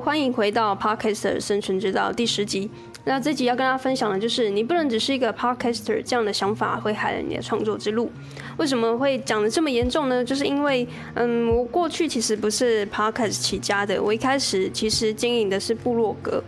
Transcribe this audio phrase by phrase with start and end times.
[0.00, 2.70] 欢迎回到 Podcaster 生存之道第十集。
[3.04, 8.10] 那这集要跟大家分享的就是，你不能只是一个 Podcaster，这样的想法会害了你的创作之路。
[8.56, 10.24] 为什么会讲得这么严重呢？
[10.24, 16.42] 就是因为，嗯，我过去其实不是 Podcast 起家的，我一开始其实经营的是部落格。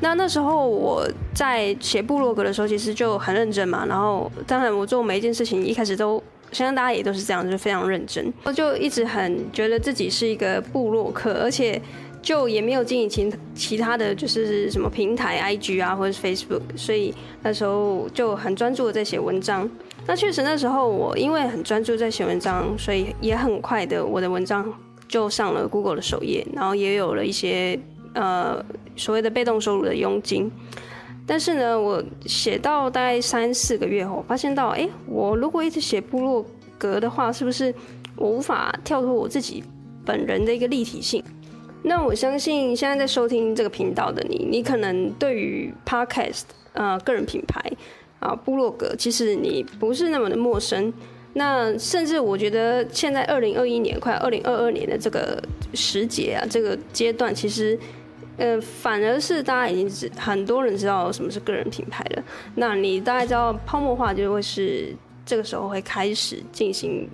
[0.00, 3.86] 那那时候我在写部落格的时候，其实就很认真嘛。
[3.86, 8.32] 然后，当然我做每一件事情一开始都，相信大家也都是这样，就是非常认真。
[8.42, 11.80] 我就一直很觉得自己是一个部落客，而且。
[12.22, 19.68] 就也没有经营其其他的就是什么平台，IG 啊，或者是 Facebook，所以那时候就很专注的在写文章。
[20.06, 24.72] 那确实那时候我因为很专注在写文章，所以也很快的我的文章
[25.08, 27.78] 就上了 Google 的首页，然后也有了一些
[28.14, 28.62] 呃
[28.96, 30.50] 所谓的被动收入的佣金。
[31.26, 36.44] 但是呢，我写到大概三四个月后，发现到哎，我如果一直写部落
[36.76, 37.72] 格的话，是不是
[38.16, 39.62] 我无法跳脱我自己
[40.04, 41.22] 本人的一个立体性？
[41.82, 46.42] 那我相信现在在收听这个频道的你，你可能对于 Podcast、
[46.74, 47.60] 呃、个人品牌
[48.18, 50.92] 啊、部落格，其实你不是那么的陌生。
[51.32, 55.42] 那甚至我觉得现在二零二一年快二零二二年的这个
[55.74, 57.78] 时节啊，这个阶段，其实
[58.36, 62.22] 呃反而是大家已经知很多人知道什么是个人品牌了。
[62.56, 67.08] 那你大概知道泡沫化就会是这个时候会开始进行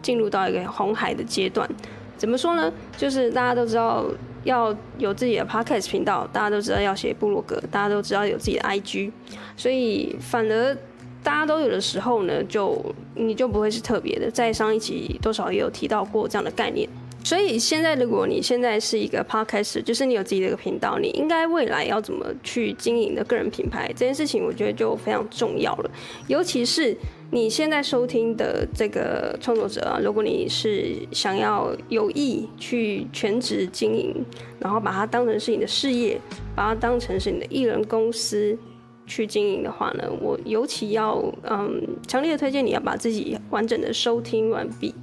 [0.00, 1.68] 进入到一个红海的阶段。
[2.16, 2.72] 怎么说呢？
[2.96, 4.04] 就是大家都知道
[4.44, 9.10] 要有自己的 podcast 频道，大家都知道要写部落格，大家都知道有自己的 IG，
[9.56, 10.76] 所以反而
[11.22, 12.82] 大家都有的时候呢，就
[13.14, 14.30] 你就不会是特别的。
[14.30, 16.88] 在上一期多少也有提到过这样的概念。
[17.26, 25.90] 所以现在，如果你现在是一个 podcaster，就是你有自己的一个频道，你应该未来要怎么去经营的个人品牌这件事情，我觉得就非常重要了。
[26.28, 26.96] 尤其是
[27.32, 34.14] 你现在收听的这个创作者啊，如果你是想要有意去全职经营，
[34.60, 36.20] 然后把它当成是你的事业，
[36.54, 38.56] 把它当成是你的艺人公司
[39.04, 44.94] 去经营的话呢，我尤其要嗯强烈的推荐你要把自己完整的收听完毕。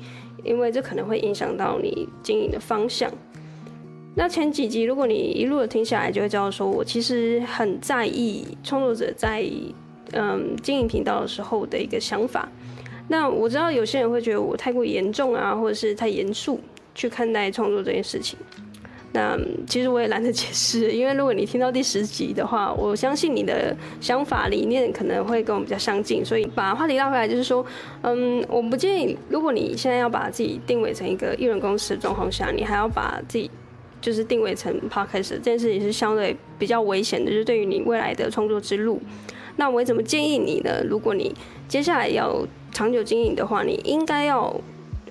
[0.44, 3.12] 因为这可能会影响到你经营的方向。
[4.16, 9.44] 那前几集，如果你一路的听下来，就会知道说我其实很在意创作者在
[10.12, 12.48] 嗯经营频道的时候的一个想法。
[13.08, 16.60] 那我知道有些人会觉得我太过严重啊，或者是太严肃
[16.94, 18.38] 去看待创作这件事情。
[19.16, 19.38] 那
[19.68, 27.64] 其实我也懒得解释， 因为如果你听到第十集的话，我相信你的想法理念可能会跟我们比较相近，所以把话题拉回来，就是说，
[28.02, 33.52] 嗯，我不建议，如果你现在要把自己定位成一个艺人公司的状况下，你还要把自己
[34.02, 39.00] 就是定位成 Podcast，这件事情是相对比较危险的，就是对于你未来的创作之路。
[39.58, 40.84] 那我怎么建议你呢？
[40.90, 41.36] 如果你
[41.68, 44.60] 接下来要长久经营的话，你应该要。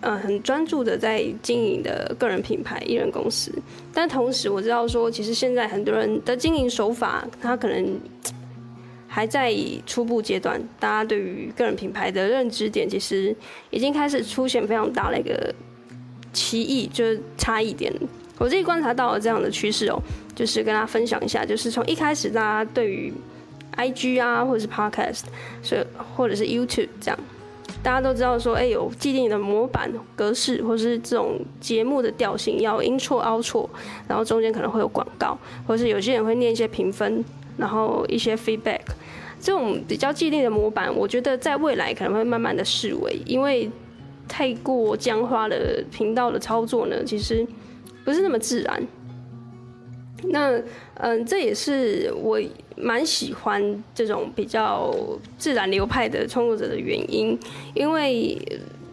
[0.03, 3.53] 嗯，很专注的在经营的个人品牌、艺人公司，
[3.95, 8.01] 但同时我知道说，其实现在很多人的经营手法，他可能
[9.07, 9.55] 还在
[9.87, 10.61] 初步阶段。
[10.81, 13.33] 大家对于个人品牌的认知点，其实
[13.71, 15.55] 已经开始出现非常大的一个
[16.33, 17.93] 歧义，就是差异点。
[18.39, 20.03] 我自己观察到了这样的趋势哦，
[20.35, 23.13] 就是跟大家分享一下，就是从一开始大家对于
[23.77, 25.23] IG 啊，或者是 Podcast，
[25.63, 25.87] 所以
[26.17, 27.19] 或者是 YouTube 这样。
[27.83, 33.69] 大家都知道说，哎、有既定的模板格式，或是这种节目的调性，要 intro、outro，
[34.07, 37.25] 然后中间可能会有广告，或是有些人会念一些评分，
[37.57, 38.81] 然后一些 feedback，
[39.41, 43.69] 这种比较既定的模板，我觉得在未来可能会慢慢的式微，因为
[44.29, 47.45] 太过僵化的频道的操作呢，其实
[48.05, 48.81] 不是那么自然。
[50.29, 50.61] 那
[50.95, 52.41] 嗯，这也是我
[52.77, 54.95] 蛮喜欢这种比较
[55.39, 57.39] 自然流派的创作者的原因，
[57.75, 58.39] 因为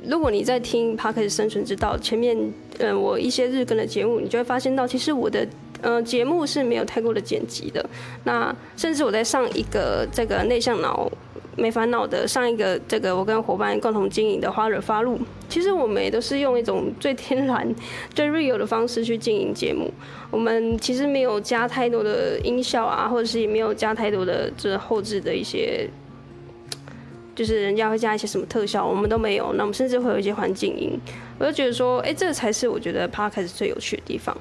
[0.04, 2.38] 如果你在听帕克斯生存之道前面，
[2.80, 5.48] 嗯，我一些日更的节目，你就会发现到，其实我的
[5.82, 7.84] 嗯节目是没有太过的剪辑的。
[8.24, 11.12] 那甚至我在上一个这个内向脑。
[11.60, 15.20] 没烦恼的上一个这个我跟伙伴共同经营的花惹发露，
[15.50, 17.68] 其实我们也都是用一种最天然、
[18.16, 19.92] 最 real 的方式去经营节目。
[20.32, 25.90] 我们其实没有加太多的音效啊，或者是也没有加太多的这后置的一些，
[27.36, 29.52] 就是人家会加一些什么特效，我们都没有。
[29.54, 30.92] 那我们甚至会有一些环境音，
[31.40, 34.36] 我就觉得说，哎，这才是我觉得 p a r k a s 最有趣的地方。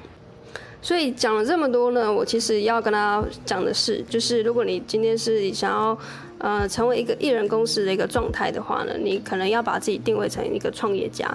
[0.81, 5.97] 所以讲了这么多呢，我其实要跟大家讲的是，就是如果你今天是想要。
[6.41, 11.29] 呃，成为一个艺人公司的一个状态的话呢，你可能要把自己定位成一个创业家，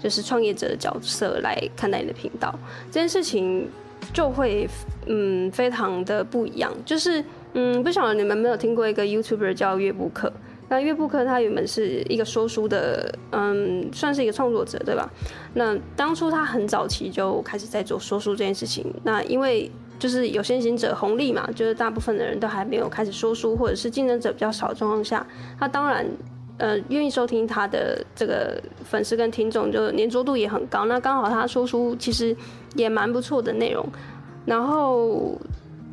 [0.00, 2.56] 就是创业者的角色来看待你的频道。
[2.88, 3.68] 这件事情
[4.12, 4.68] 就会
[5.06, 6.72] 嗯非常的不一样。
[6.86, 7.24] 就是
[7.54, 10.32] 嗯，不晓得你们没有听过一个 YouTuber 叫乐布克？
[10.68, 15.10] 那乐布克他原本是一个说书的，嗯，算是一个创作者，对吧？
[15.52, 18.84] 那当初他很早期就开始在做说书这件事情。
[19.02, 25.24] 那因为就是有先行者红利嘛，就是大部分的人都还没有开始说书，或者是竞争者比较少的状况下，
[25.58, 26.06] 他当然
[26.58, 30.86] 呃愿意收听他的这个粉丝跟听众，就黏着度也很高。
[30.86, 32.36] 那刚好他说书其实
[32.74, 33.86] 也蛮不错的内容，
[34.44, 35.38] 然后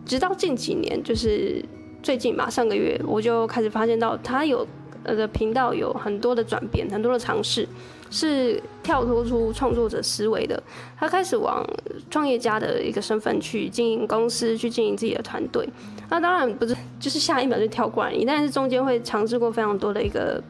[0.06, 1.63] 直到近几年，就是
[2.01, 4.68] 最近吧，上个月我就开始发现到他有
[5.03, 7.68] 呃的频道有很多的转变，很多的尝试。
[8.13, 10.62] 是跳脱出创作者思维的，
[10.98, 11.65] 他开始往
[12.09, 15.65] 创业家的一个身份去经营公司，去经营自己的团队。
[16.09, 20.44] 那当然不是，就是下一秒就跳过来，但是中间会尝试过非常多的一个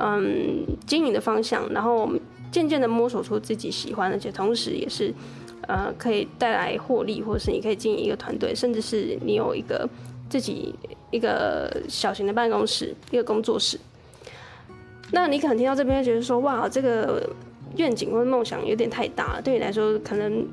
[0.00, 2.10] 嗯经营的方向，然后
[2.50, 5.14] 渐渐的摸索出自己喜欢，而且同时也是
[5.68, 9.88] 呃可以带来获利，或者是你可以经营一个团队，甚至是你有一个
[10.28, 10.74] 自己
[11.10, 13.78] 一个小型的办公室，一个工作室。
[15.12, 17.28] 那你可能听到这边觉得说，哇，这个
[17.76, 20.44] 愿景或者梦想有点太大了，对你来说可能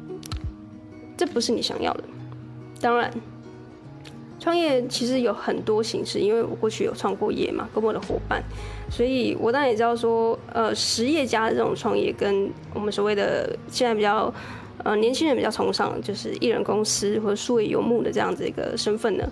[1.17, 2.03] 这不是你想要的。
[2.79, 3.11] 当然，
[4.39, 8.43] 创业其实有很多形式，因为我过去有创过业嘛，跟我的伙伴，
[8.91, 14.31] 所以我当然也知道说，呃，实业家的这种创业跟我们所谓的现在比较
[14.83, 19.23] 呃年轻人比较崇尚，就是艺人公司或者数位游牧的这样子一个身份呢，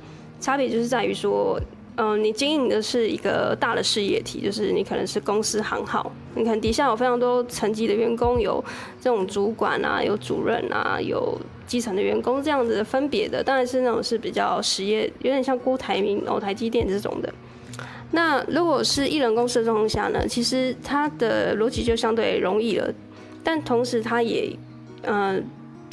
[0.41, 1.57] 差别就是在于说。
[1.97, 8.63] 嗯，你经营的是一个大的事业体，就是你可能是公司行号，你看底下有非常多层级的员工，有
[8.99, 17.31] 这种主管啊，有主任啊，有基层的员工这样子的分别的，当然是那种是比较实业，有点像郭台铭、哦台积电这种的。
[18.11, 22.91] 那如果是一人公司的状况下呢，其实它的逻辑就相对容易了，
[23.43, 24.57] 但同时它也
[25.01, 25.43] 嗯、呃、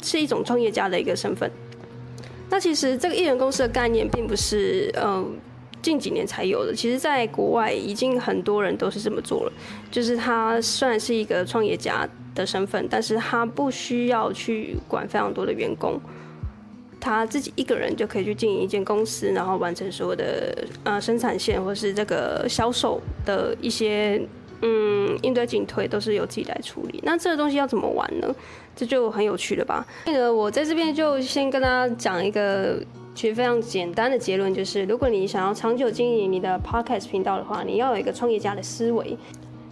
[0.01, 1.51] 是一种创业家的一个身份。
[2.49, 5.03] 那其实这个艺人公司的概念并不是嗯。
[5.03, 5.25] 呃
[5.81, 9.53] 近几年才有的，其实，在国外已经很多人都是这么做了。
[9.89, 12.05] 就是他虽然是一个创业家
[12.35, 15.97] 的身份，但是他不需要去管非常多的员工，
[16.99, 24.21] 他自己一个人就可以去经营一间公司，然后完成所有的呃生产线或是这个销售的一些
[24.61, 26.99] 嗯应对进退，都是由自己来处理。
[27.03, 28.33] 那这个东西要怎么玩呢？
[28.75, 29.85] 这就很有趣了吧？
[30.05, 32.83] 那个我在这边就先跟大家讲一个。
[33.15, 39.17] 其实非常简单的结论就是，如果你想要长久经营你的 podcast 频道的话，你要有一个创业家的思维。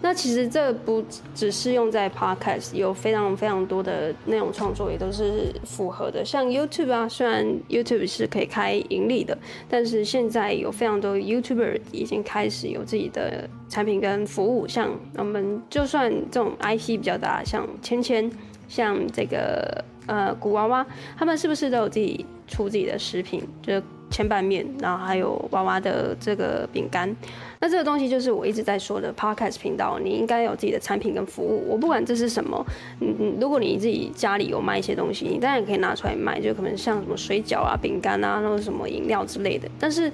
[0.01, 1.03] 那其实这不
[1.33, 6.23] 只适用在 podcast，有非常非常多的内容创作也都是符合的。
[6.23, 14.67] 像 YouTube 啊，虽然 YouTube 是可以开盈利的，但是现在有非常多 YouTuber 已经开始有自己的产品跟服务。
[14.67, 18.31] 像我们就算这种 IP 比较大，像芊芊，
[18.67, 20.85] 像这个呃古娃娃，
[21.17, 22.25] 他们是不是都有自己？
[22.49, 23.83] 出自己的食品，就是
[24.17, 27.15] 千拌面，然后还有娃娃的这个饼干。
[27.59, 31.63] 那这个东西就是我一直在说的 Podcast 频道，你应该有自己的产品跟服务。
[31.69, 32.65] 我不管这是什么，
[32.99, 39.69] 嗯嗯，如果你自己家里有卖一些东西，你当然可以拿出来卖，就可能像什么水饺啊、饼干啊，然后什么饮料之类的。
[39.77, 40.11] 但是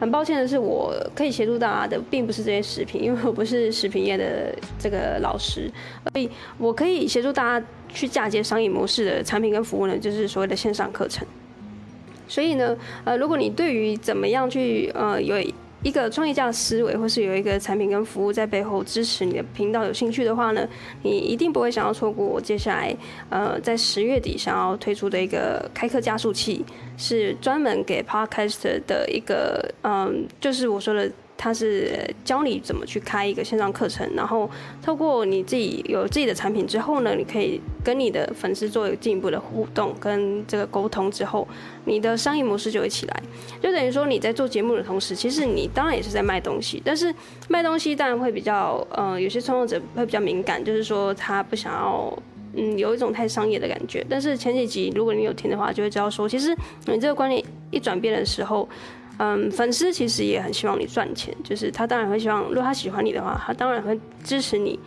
[0.00, 5.70] 很抱歉的是，我可以协助大家的并不是这些食品，因为我不是食品业的这个老师，
[6.12, 6.28] 所以
[6.58, 11.24] 我可以协助大家去嫁接商业模式的产品跟服务呢，就是所谓的线上课程。
[12.28, 15.36] 所以呢，呃，如果你对于怎么样去呃有
[15.82, 20.68] 一个创业家的思维，或是有一个产品跟服务在背后支持你的频道有兴趣的话呢，
[21.02, 22.96] 你一定不会想要错过我接下来
[23.30, 26.64] 呃在十月底想要推出的一个开课加速器，
[26.96, 31.10] 是专门给 Podcaster 的一个嗯、就是我说的。
[31.38, 34.50] 他是教你怎么去开一个线上课程，然后
[34.82, 41.46] 透过你自己有自己的产品之后呢，你可以跟你的粉丝做进一步的互动跟这个沟通之后，
[41.84, 43.22] 你的商业模式就会起来。
[43.60, 47.14] 就等于说你在做节目的同时，其实你当然也是在卖东西，但是
[47.48, 52.18] 卖东西当然会比较呃，有些创作者会比较敏感，就是说他不想要
[52.54, 54.04] 嗯有一种太商业的感觉。
[54.08, 58.66] 但是前几集如果你有听的话，就会知道说，其实你这个观念一转变的时候。
[59.18, 64.78] 嗯，粉丝其实也很希望你赚钱，就是他当然会希望，如果他喜欢你的话，他当然会支持你。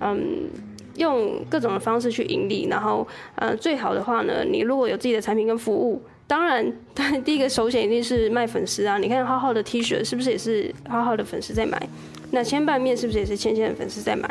[0.00, 0.50] 嗯，
[0.96, 6.72] 用各种的方式去盈利，然后，呃，最好的话呢，你如果有自己的产品跟服务，当然，
[7.24, 8.98] 第一个首选一定是卖粉丝啊。
[8.98, 11.80] 你看浩浩的 T 恤是不是也是浩浩的粉丝在买？
[12.32, 14.28] 那千拌面是不是也是千千的粉丝在买？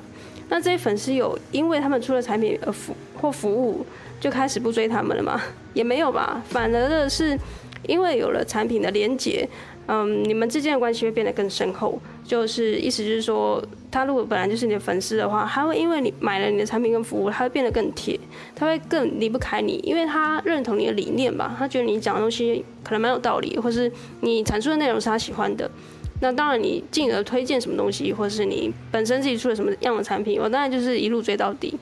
[0.50, 3.86] 那这些粉丝有因为他们出了产品而服或服务
[4.20, 5.42] 就开始不追他们了吗？
[5.74, 7.38] 也没有吧，反而的是。
[7.88, 9.48] 因为有了产品的连结，
[9.88, 12.00] 嗯，你们之间的关系会变得更深厚。
[12.26, 13.62] 就是意思就是说，
[13.92, 18.18] 他如果本来就是你的粉丝的话，他会因为你买了你的产品跟服务，他会变得更铁，
[18.56, 25.70] 他会更离不开你，因为他认同你的理念吧，他觉得你讲的东西可能蛮有道理，或是你阐述的内容是他喜欢的。
[26.22, 31.78] 那当然，你进而推荐什么东西，或是你本身自己出了什么样的产品，我当然就是一路追到底。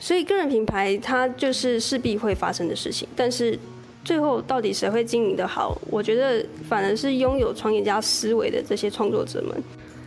[0.00, 3.56] 所以个人品牌它就是势必会发生的事情，但是。
[4.04, 5.76] 最后到底谁会经营得好？
[5.90, 9.62] 我觉得反而是拥有创业家思维的这些创作者们。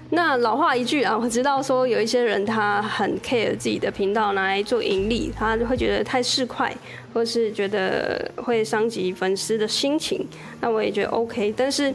[0.10, 6.72] 那老话一句啊，我知道说有一些人他很 care 自己的频道拿来做盈利，他就会觉得太市侩，
[7.14, 10.26] 或是觉得会伤及粉丝的心情。
[10.62, 11.94] 那我也觉得 OK，但是，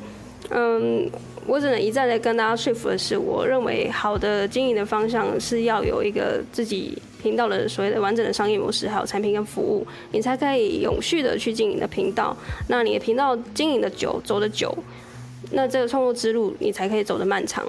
[0.50, 1.08] 嗯，
[1.46, 12.36] 我只能一再的跟大家说服的是，我认为好的经营的方向是要有一个自己频道的所谓的完整的商业模式，还有产品跟服务，你才可以永续的去经营的频道。
[12.68, 14.76] 那你的频道经营的久，走的久，
[15.52, 17.64] 那这个创作之路你才可以走得漫长。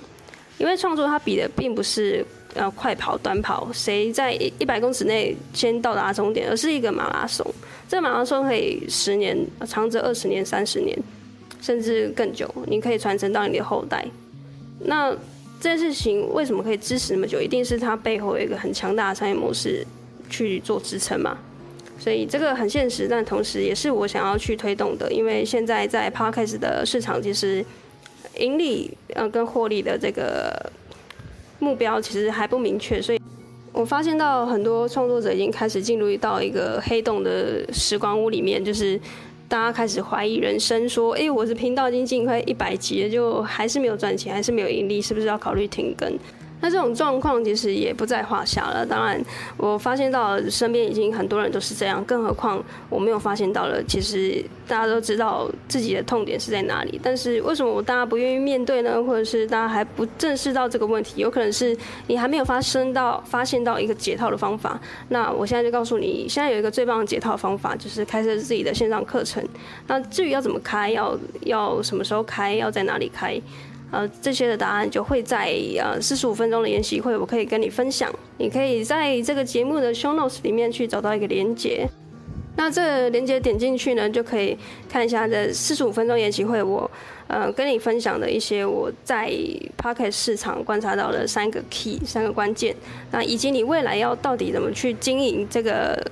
[0.57, 7.45] 因为创作它比的并不是呃快跑短跑，谁在一百公尺内先到达终点，而是一个马拉松。
[7.88, 10.98] 这个马拉松可以十年，长则二十年、三十年，
[11.62, 14.05] 甚至更久，你可以传承到你的后代。
[14.79, 15.15] 那
[15.60, 17.41] 这件事情为什么可以支持那么久？
[17.41, 19.86] 一定是它背后有一个很强大的商业模式
[20.29, 21.38] 去做支撑嘛。
[22.00, 25.12] 所以这个很现实，但同时也是我想要去推动的。
[25.12, 27.65] 因为现在在 Podcast 的市场其实。
[28.39, 30.72] 盈利呃跟获利的这个
[31.60, 33.22] 目标其实还不明确，所以
[33.72, 39.00] 我发现到很多创作者已经开始进入到一个黑洞的时光屋里面，就是
[39.53, 46.12] 大家开始怀疑人生，说，哎，我是频道已经近快一百集了，就还是没有赚钱，还是没有盈利，是不是要考虑停更？
[46.63, 48.86] 那这种状况其实也不在话下了。
[48.86, 49.22] 当然，
[49.58, 53.84] 我发现到身边已经很多人都是这样，更何况我没有发现到了。
[53.84, 59.03] 其实大家都知道自己的痛点是在哪里，但是为什么我大家不愿意面对呢？
[59.03, 61.20] 或者是大家还不正视到这个问题？
[61.20, 61.77] 有可能是
[62.08, 64.79] 你还没有发生到发现到一个解套的方法。
[65.10, 69.46] 那我现在就告诉你，现在有一个最棒的解套方法，就是开设自己的线上课程。
[69.88, 73.38] 那至于要怎么开，要要什么时候开，要在哪里开？
[73.93, 78.12] 呃，这些的答案就会在呃四十五分钟的研习会，我可以跟你分享。
[78.39, 81.88] 你可以在这个节目的 show notes 里面去找到一个连接。
[82.55, 84.57] 那这连接点进去呢，就可以
[84.89, 86.89] 看一下这四十五分钟研习会，我
[87.27, 89.31] 呃跟你分享的一些我在
[89.77, 92.75] podcast 市场观察到的三个 key 三个关键。
[93.12, 96.03] 那以及你未来要到底怎么去经营这个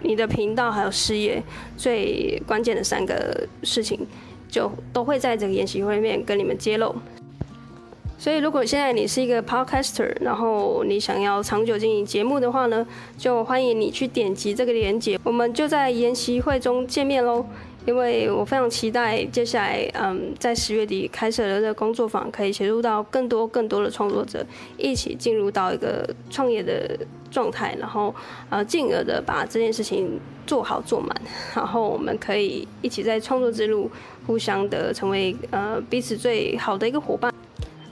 [0.00, 1.42] 你的频道还有事业
[1.76, 4.06] 最关键的三个事情，
[4.48, 6.94] 就都会在这个研习会里面跟你们揭露。
[8.18, 12.86] 所以，如果现在你是一个 podcaster，然后你想要长久经营节目的话呢，
[13.18, 17.44] 就欢迎你去点击这个链接，我们就在研习会中见面喽。
[17.86, 24.44] 因为我非常期待接下来，嗯，在十月底开设的这个工作坊，可以协助到更多更多的创作者，
[24.76, 26.98] 一起进入到一个创业的
[27.30, 28.12] 状态，然后
[28.50, 31.14] 呃，进而的把这件事情做好做满，
[31.54, 33.88] 然后我们可以一起在创作之路
[34.26, 37.32] 互相的成为呃彼此最好的一个伙伴。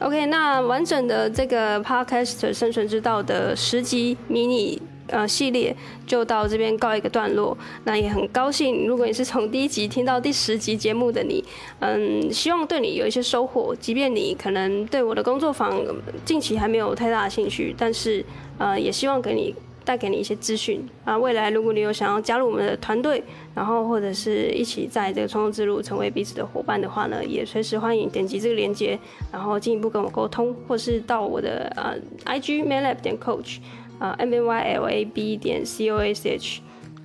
[0.04, 5.75] OK，那完整的这个 Podcast 生存之道的十集迷你呃系列
[6.06, 7.56] 就到这边告一个段落。
[7.84, 11.42] 那也很高兴，如果你是从第一集听到第十集节目的你，
[11.80, 13.75] 嗯，希望对你有一些收获。
[13.76, 15.82] 即便你可能对我的工作坊
[16.23, 18.23] 近期还没有太大的兴趣，但是
[18.58, 19.54] 呃，也希望给你。
[19.84, 21.16] 带给你一些资讯啊！
[21.16, 23.22] 未来如果你有想要加入我们的团队，
[23.54, 28.98] 然后或者是一起在这个创作之路成为彼此的伙伴的话呢，也随时欢迎点击这个链接，
[29.30, 33.58] 然后进一步跟我沟通，或是到我的呃 IG maylab 点 coach
[33.98, 36.60] 啊 M A Y L A B 点 C O A C H，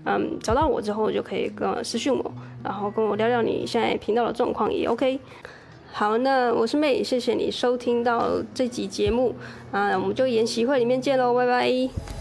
[0.06, 2.32] 嗯，找到我之后就可以跟我私讯我，
[2.64, 5.20] 然后跟我聊聊你现在频道的状况也 OK。
[5.92, 9.34] 好，那我是 May，谢谢你收听到这集节目
[9.72, 12.19] 啊，我们就研习会里面见喽，拜拜。